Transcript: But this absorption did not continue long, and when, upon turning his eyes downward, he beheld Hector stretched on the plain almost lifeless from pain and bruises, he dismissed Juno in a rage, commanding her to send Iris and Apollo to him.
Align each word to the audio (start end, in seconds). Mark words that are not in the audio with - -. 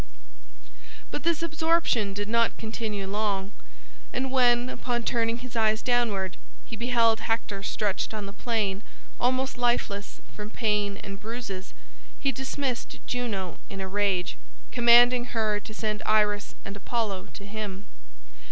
But 1.11 1.21
this 1.21 1.43
absorption 1.43 2.15
did 2.15 2.27
not 2.27 2.57
continue 2.57 3.05
long, 3.05 3.51
and 4.11 4.31
when, 4.31 4.67
upon 4.67 5.03
turning 5.03 5.37
his 5.37 5.55
eyes 5.55 5.83
downward, 5.83 6.37
he 6.65 6.75
beheld 6.75 7.19
Hector 7.19 7.61
stretched 7.61 8.11
on 8.11 8.25
the 8.25 8.33
plain 8.33 8.81
almost 9.19 9.59
lifeless 9.59 10.19
from 10.35 10.49
pain 10.49 10.97
and 11.03 11.19
bruises, 11.19 11.75
he 12.19 12.31
dismissed 12.31 12.97
Juno 13.05 13.59
in 13.69 13.79
a 13.79 13.87
rage, 13.87 14.37
commanding 14.71 15.25
her 15.37 15.59
to 15.59 15.71
send 15.71 16.01
Iris 16.07 16.55
and 16.65 16.75
Apollo 16.75 17.27
to 17.35 17.45
him. 17.45 17.85